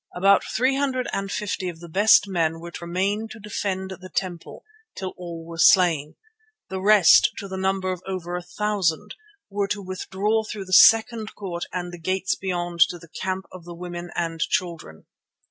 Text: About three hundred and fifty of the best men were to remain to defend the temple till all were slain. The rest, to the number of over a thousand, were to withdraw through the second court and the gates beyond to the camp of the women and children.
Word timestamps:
About 0.15 0.43
three 0.43 0.75
hundred 0.77 1.07
and 1.13 1.31
fifty 1.31 1.69
of 1.69 1.79
the 1.79 1.87
best 1.87 2.27
men 2.27 2.59
were 2.59 2.71
to 2.71 2.85
remain 2.85 3.27
to 3.27 3.39
defend 3.39 3.91
the 3.99 4.09
temple 4.09 4.63
till 4.97 5.13
all 5.15 5.45
were 5.45 5.59
slain. 5.59 6.15
The 6.69 6.81
rest, 6.81 7.29
to 7.37 7.47
the 7.47 7.55
number 7.55 7.91
of 7.91 8.01
over 8.07 8.35
a 8.35 8.41
thousand, 8.41 9.13
were 9.51 9.67
to 9.67 9.83
withdraw 9.83 10.43
through 10.43 10.65
the 10.65 10.73
second 10.73 11.35
court 11.35 11.65
and 11.71 11.93
the 11.93 11.99
gates 12.01 12.33
beyond 12.33 12.79
to 12.89 12.97
the 12.97 13.09
camp 13.09 13.45
of 13.51 13.63
the 13.63 13.75
women 13.75 14.09
and 14.15 14.39
children. 14.39 15.05